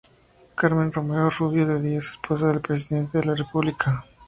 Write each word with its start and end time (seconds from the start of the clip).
Carmen 0.55 0.89
Romero 0.95 1.29
Rubio 1.37 1.63
de 1.67 1.79
Díaz 1.79 2.07
esposa 2.09 2.47
del 2.47 2.59
presidente 2.59 3.19
de 3.19 3.23
la 3.25 3.35
República. 3.35 4.03